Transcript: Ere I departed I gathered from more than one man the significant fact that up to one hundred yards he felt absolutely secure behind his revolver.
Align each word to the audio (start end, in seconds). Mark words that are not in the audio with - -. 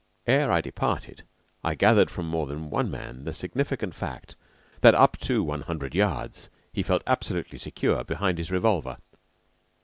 Ere 0.25 0.51
I 0.51 0.61
departed 0.61 1.25
I 1.63 1.75
gathered 1.75 2.09
from 2.09 2.27
more 2.27 2.47
than 2.47 2.71
one 2.71 2.89
man 2.89 3.23
the 3.23 3.35
significant 3.35 3.93
fact 3.93 4.35
that 4.81 4.95
up 4.95 5.15
to 5.19 5.43
one 5.43 5.61
hundred 5.61 5.93
yards 5.93 6.49
he 6.73 6.81
felt 6.81 7.03
absolutely 7.05 7.59
secure 7.59 8.03
behind 8.03 8.39
his 8.39 8.49
revolver. 8.49 8.97